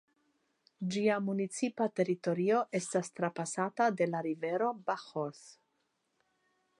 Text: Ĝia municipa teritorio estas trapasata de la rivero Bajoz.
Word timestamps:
Ĝia 0.93 1.17
municipa 1.25 1.87
teritorio 1.99 2.63
estas 2.79 3.13
trapasata 3.19 3.89
de 4.01 4.09
la 4.15 4.23
rivero 4.29 4.71
Bajoz. 4.89 5.43